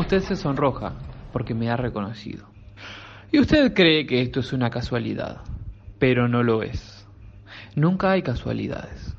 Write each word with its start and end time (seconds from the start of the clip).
Usted 0.00 0.22
se 0.22 0.34
sonroja 0.34 0.94
porque 1.30 1.52
me 1.52 1.68
ha 1.68 1.76
reconocido. 1.76 2.46
Y 3.30 3.38
usted 3.38 3.74
cree 3.74 4.06
que 4.06 4.22
esto 4.22 4.40
es 4.40 4.54
una 4.54 4.70
casualidad, 4.70 5.42
pero 5.98 6.26
no 6.26 6.42
lo 6.42 6.62
es. 6.62 7.06
Nunca 7.76 8.10
hay 8.10 8.22
casualidades. 8.22 9.14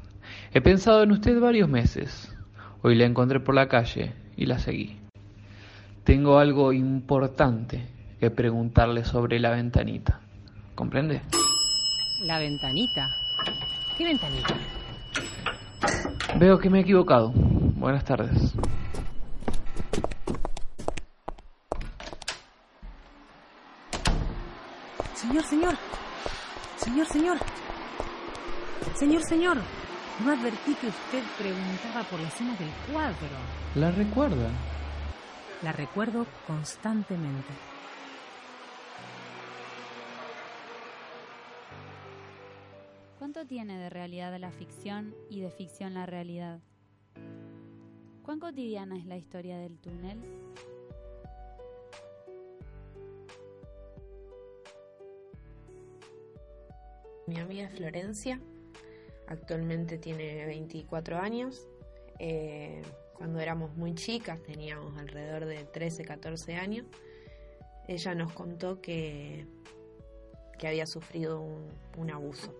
He 0.51 0.59
pensado 0.59 1.03
en 1.03 1.11
usted 1.11 1.39
varios 1.39 1.69
meses. 1.69 2.35
Hoy 2.81 2.95
la 2.95 3.05
encontré 3.05 3.39
por 3.39 3.53
la 3.53 3.67
calle 3.67 4.15
y 4.35 4.47
la 4.47 4.57
seguí. 4.57 4.97
Tengo 6.03 6.39
algo 6.39 6.73
importante 6.73 7.85
que 8.19 8.31
preguntarle 8.31 9.05
sobre 9.05 9.39
la 9.39 9.51
ventanita. 9.51 10.19
¿Comprende? 10.73 11.21
La 12.23 12.39
ventanita. 12.39 13.07
¿Qué 13.99 14.03
ventanita? 14.03 14.55
Veo 16.39 16.57
que 16.57 16.71
me 16.71 16.79
he 16.79 16.81
equivocado. 16.81 17.31
Buenas 17.35 18.03
tardes. 18.03 18.55
Señor, 25.31 25.45
señor. 25.45 25.77
Señor, 26.75 27.07
señor. 27.07 27.37
Señor, 28.95 29.23
señor. 29.23 29.57
No 30.25 30.31
advertí 30.33 30.75
que 30.75 30.87
usted 30.87 31.23
preguntaba 31.39 32.03
por 32.09 32.19
la 32.19 32.27
escena 32.27 32.53
del 32.57 32.69
cuadro. 32.91 33.37
¿La 33.75 33.91
recuerda? 33.91 34.49
La 35.61 35.71
recuerdo 35.71 36.25
constantemente. 36.45 37.53
¿Cuánto 43.17 43.45
tiene 43.45 43.77
de 43.77 43.89
realidad 43.89 44.37
la 44.37 44.51
ficción 44.51 45.15
y 45.29 45.39
de 45.39 45.51
ficción 45.51 45.93
la 45.93 46.05
realidad? 46.05 46.59
¿Cuán 48.21 48.41
cotidiana 48.41 48.97
es 48.97 49.05
la 49.05 49.15
historia 49.15 49.57
del 49.59 49.79
túnel? 49.79 50.19
Mi 57.31 57.39
amiga 57.39 57.63
es 57.63 57.71
Florencia, 57.71 58.41
actualmente 59.25 59.97
tiene 59.97 60.45
24 60.47 61.17
años. 61.17 61.65
Eh, 62.19 62.81
cuando 63.13 63.39
éramos 63.39 63.73
muy 63.77 63.95
chicas, 63.95 64.43
teníamos 64.43 64.97
alrededor 64.97 65.45
de 65.45 65.63
13, 65.63 66.03
14 66.03 66.55
años, 66.55 66.85
ella 67.87 68.15
nos 68.15 68.33
contó 68.33 68.81
que, 68.81 69.47
que 70.59 70.67
había 70.67 70.85
sufrido 70.85 71.41
un, 71.95 72.11
abuso. 72.11 72.53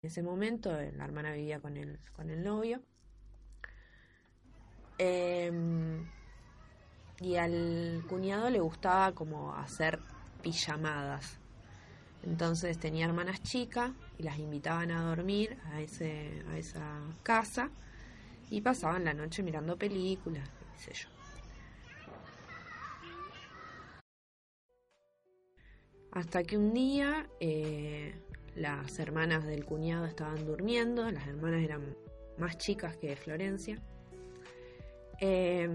En 0.00 0.08
ese 0.08 0.22
momento 0.22 0.72
la 0.72 1.04
hermana 1.04 1.34
vivía 1.34 1.60
con 1.60 1.76
el, 1.76 1.98
con 2.16 2.30
el 2.30 2.42
novio. 2.42 2.80
Em, 4.96 6.06
y 7.20 7.36
al 7.36 8.04
cuñado 8.08 8.50
le 8.50 8.60
gustaba 8.60 9.12
como 9.12 9.54
hacer 9.54 10.00
pijamadas. 10.42 11.38
Entonces 12.22 12.78
tenía 12.78 13.04
hermanas 13.04 13.42
chicas 13.42 13.92
y 14.18 14.22
las 14.22 14.38
invitaban 14.38 14.90
a 14.90 15.02
dormir 15.02 15.58
a, 15.72 15.80
ese, 15.80 16.42
a 16.50 16.58
esa 16.58 17.00
casa 17.22 17.70
y 18.50 18.60
pasaban 18.60 19.04
la 19.04 19.14
noche 19.14 19.42
mirando 19.42 19.76
películas, 19.76 20.48
qué 20.76 20.92
sé 20.92 21.02
yo. 21.02 21.08
Hasta 26.12 26.44
que 26.44 26.56
un 26.56 26.72
día 26.72 27.28
eh, 27.40 28.14
las 28.54 28.98
hermanas 29.00 29.44
del 29.44 29.64
cuñado 29.64 30.06
estaban 30.06 30.46
durmiendo, 30.46 31.10
las 31.10 31.26
hermanas 31.26 31.62
eran 31.62 31.96
más 32.38 32.56
chicas 32.56 32.96
que 32.96 33.16
Florencia. 33.16 33.82
Eh, 35.20 35.68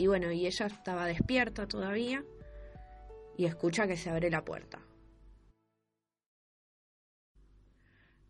y 0.00 0.06
bueno, 0.06 0.32
y 0.32 0.46
ella 0.46 0.64
estaba 0.64 1.04
despierta 1.04 1.68
todavía 1.68 2.24
y 3.36 3.44
escucha 3.44 3.86
que 3.86 3.98
se 3.98 4.08
abre 4.08 4.30
la 4.30 4.42
puerta. 4.46 4.80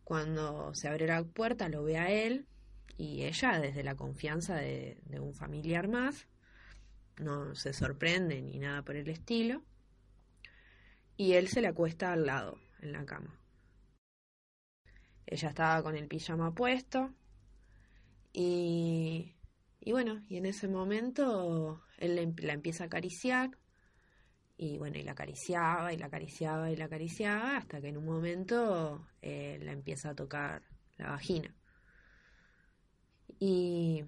Cuando 0.02 0.74
se 0.74 0.88
abre 0.88 1.06
la 1.06 1.22
puerta 1.22 1.68
lo 1.68 1.84
ve 1.84 1.96
a 1.96 2.10
él 2.10 2.48
y 2.96 3.22
ella 3.22 3.60
desde 3.60 3.84
la 3.84 3.94
confianza 3.94 4.56
de, 4.56 4.98
de 5.04 5.20
un 5.20 5.32
familiar 5.32 5.86
más, 5.86 6.26
no 7.18 7.54
se 7.54 7.72
sorprende 7.72 8.42
ni 8.42 8.58
nada 8.58 8.82
por 8.82 8.96
el 8.96 9.08
estilo, 9.08 9.62
y 11.16 11.34
él 11.34 11.46
se 11.46 11.60
le 11.60 11.68
acuesta 11.68 12.12
al 12.12 12.26
lado, 12.26 12.58
en 12.80 12.90
la 12.90 13.06
cama. 13.06 13.38
Ella 15.24 15.50
estaba 15.50 15.84
con 15.84 15.94
el 15.94 16.08
pijama 16.08 16.52
puesto 16.52 17.14
y, 18.32 19.36
y 19.80 19.92
bueno, 19.92 20.22
y 20.28 20.36
en 20.36 20.46
ese 20.46 20.68
momento 20.68 21.82
él 21.98 22.34
la 22.38 22.52
empieza 22.52 22.84
a 22.84 22.86
acariciar 22.86 23.50
y 24.58 24.76
bueno, 24.76 24.98
y 24.98 25.02
la 25.02 25.12
acariciaba 25.12 25.92
y 25.94 25.96
la 25.96 26.06
acariciaba 26.06 26.70
y 26.70 26.76
la 26.76 26.84
acariciaba 26.84 27.56
hasta 27.56 27.80
que 27.80 27.88
en 27.88 27.96
un 27.96 28.04
momento 28.04 29.08
eh, 29.22 29.58
la 29.62 29.72
empieza 29.72 30.10
a 30.10 30.14
tocar 30.14 30.62
la 30.98 31.10
vagina. 31.10 31.54
Y 33.38 34.04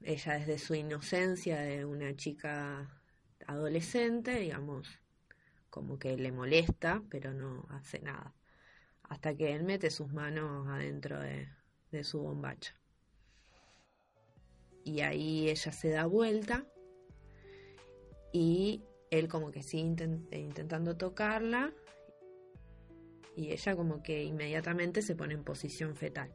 ella 0.00 0.38
desde 0.38 0.58
su 0.58 0.74
inocencia 0.74 1.60
de 1.60 1.84
una 1.84 2.16
chica 2.16 2.88
adolescente, 3.46 4.38
digamos, 4.40 4.88
como 5.68 5.98
que 5.98 6.16
le 6.16 6.32
molesta, 6.32 7.02
pero 7.10 7.34
no 7.34 7.66
hace 7.68 8.00
nada. 8.00 8.34
Hasta 9.02 9.36
que 9.36 9.52
él 9.54 9.64
mete 9.64 9.90
sus 9.90 10.10
manos 10.10 10.68
adentro 10.68 11.20
de, 11.20 11.48
de 11.90 12.02
su 12.02 12.20
bombacha. 12.22 12.74
Y 14.84 15.00
ahí 15.00 15.48
ella 15.48 15.72
se 15.72 15.90
da 15.90 16.06
vuelta 16.06 16.66
y 18.32 18.84
él 19.10 19.28
como 19.28 19.50
que 19.50 19.62
sigue 19.62 19.82
intent 19.82 20.32
intentando 20.34 20.96
tocarla 20.96 21.72
y 23.36 23.50
ella 23.52 23.76
como 23.76 24.02
que 24.02 24.24
inmediatamente 24.24 25.02
se 25.02 25.14
pone 25.14 25.34
en 25.34 25.44
posición 25.44 25.96
fetal, 25.96 26.34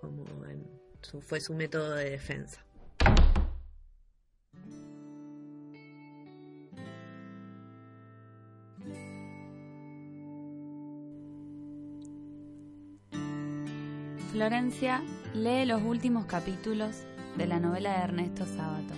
como 0.00 0.24
en 0.46 0.64
su, 1.02 1.20
fue 1.20 1.40
su 1.40 1.54
método 1.54 1.94
de 1.94 2.10
defensa. 2.10 2.64
Florencia 14.32 15.02
lee 15.34 15.64
los 15.64 15.82
últimos 15.82 16.26
capítulos 16.26 17.06
de 17.36 17.46
la 17.46 17.60
novela 17.60 17.98
de 17.98 18.04
Ernesto 18.04 18.46
Sábato. 18.46 18.94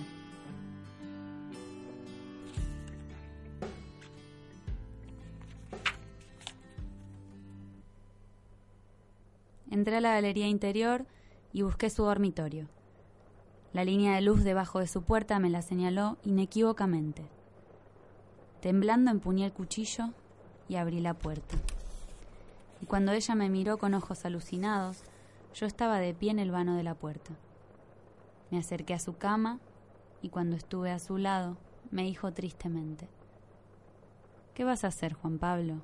Entré 9.69 9.97
a 9.97 10.01
la 10.01 10.13
galería 10.13 10.47
interior 10.47 11.05
y 11.51 11.63
busqué 11.63 11.89
su 11.89 12.03
dormitorio. 12.03 12.67
La 13.73 13.83
línea 13.83 14.15
de 14.15 14.21
luz 14.21 14.43
debajo 14.43 14.79
de 14.79 14.87
su 14.87 15.03
puerta 15.03 15.37
me 15.39 15.49
la 15.49 15.61
señaló 15.61 16.17
inequívocamente. 16.23 17.23
Temblando 18.61 19.11
empuñé 19.11 19.45
el 19.45 19.53
cuchillo 19.53 20.09
y 20.67 20.75
abrí 20.75 21.01
la 21.01 21.13
puerta. 21.13 21.57
Y 22.81 22.85
cuando 22.85 23.11
ella 23.11 23.35
me 23.35 23.49
miró 23.49 23.77
con 23.77 23.93
ojos 23.93 24.25
alucinados, 24.25 25.03
yo 25.53 25.65
estaba 25.65 25.99
de 25.99 26.13
pie 26.13 26.31
en 26.31 26.39
el 26.39 26.51
vano 26.51 26.75
de 26.75 26.83
la 26.83 26.95
puerta. 26.95 27.33
Me 28.51 28.57
acerqué 28.57 28.93
a 28.93 28.99
su 28.99 29.17
cama 29.17 29.59
y 30.21 30.29
cuando 30.29 30.55
estuve 30.55 30.91
a 30.91 30.99
su 30.99 31.17
lado 31.17 31.57
me 31.91 32.03
dijo 32.03 32.31
tristemente, 32.33 33.07
¿Qué 34.53 34.63
vas 34.63 34.83
a 34.83 34.87
hacer, 34.87 35.13
Juan 35.13 35.39
Pablo? 35.39 35.81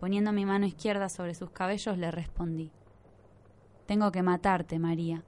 Poniendo 0.00 0.32
mi 0.32 0.44
mano 0.44 0.66
izquierda 0.66 1.08
sobre 1.08 1.34
sus 1.34 1.50
cabellos 1.50 1.98
le 1.98 2.10
respondí, 2.10 2.70
Tengo 3.86 4.10
que 4.12 4.22
matarte, 4.22 4.78
María. 4.78 5.24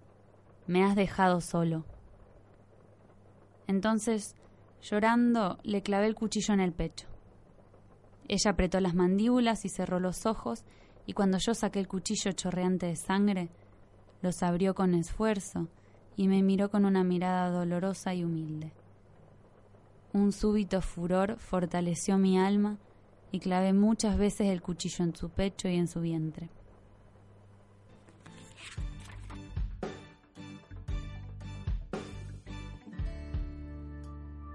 Me 0.67 0.85
has 0.85 0.97
dejado 0.97 1.41
solo. 1.41 1.85
Entonces, 3.67 4.35
llorando, 4.81 5.59
le 5.63 5.83
clavé 5.83 6.07
el 6.07 6.15
cuchillo 6.15 6.55
en 6.55 6.61
el 6.61 6.73
pecho. 6.73 7.07
Ella 8.29 8.51
apretó 8.51 8.81
las 8.81 8.95
mandíbulas 8.95 9.65
y 9.65 9.69
cerró 9.69 10.01
los 10.01 10.27
ojos, 10.27 10.65
y 11.07 11.13
cuando 11.13 11.39
yo 11.39 11.55
saqué 11.55 11.79
el 11.79 11.89
cuchillo 11.89 12.33
chorreante 12.33 12.87
de 12.87 12.97
sangre, 12.97 13.51
los 14.23 14.43
abrió 14.43 14.75
con 14.75 14.95
esfuerzo 14.95 15.69
y 16.17 16.29
me 16.29 16.43
miró 16.43 16.71
con 16.71 16.85
una 16.85 17.05
mirada 17.05 17.51
dolorosa 17.51 18.15
y 18.15 18.25
humilde. 18.25 18.73
Un 20.13 20.33
súbito 20.33 20.81
furor 20.81 21.37
fortaleció 21.39 22.17
mi 22.17 22.39
alma 22.39 22.79
y 23.31 23.41
clavé 23.41 23.73
muchas 23.73 24.17
veces 24.17 24.49
el 24.49 24.63
cuchillo 24.63 25.05
en 25.05 25.15
su 25.15 25.29
pecho 25.29 25.69
y 25.69 25.77
en 25.77 25.89
su 25.89 26.01
vientre. 26.01 26.49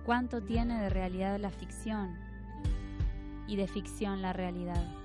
¿Cuánto 0.05 0.41
tiene 0.41 0.81
de 0.81 0.89
realidad 0.89 1.39
la 1.39 1.51
ficción 1.51 2.17
y 3.47 3.55
de 3.55 3.67
ficción 3.67 4.21
la 4.21 4.33
realidad? 4.33 5.00